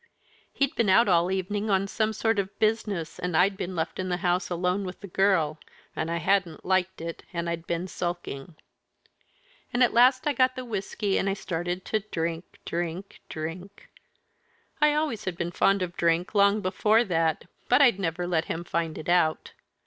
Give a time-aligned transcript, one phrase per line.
[0.51, 3.99] He'd been out all the evening on some sort of business, and I'd been left
[3.99, 5.59] in the house alone with the girl,
[5.95, 8.55] and I hadn't liked it, and I'd been sulking.
[9.71, 13.89] And at last I got to the whisky and I started to drink, drink, drink.
[14.81, 18.63] I always had been fond of drink long before that, but I'd never let him
[18.63, 19.51] find it out.